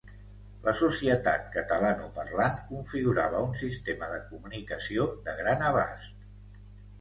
[0.67, 6.27] La societat catalanoparlant configurava un sistema de comunicació de gran abast.